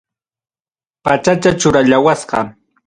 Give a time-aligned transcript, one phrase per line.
[1.03, 2.39] Pachacha churallawasqa.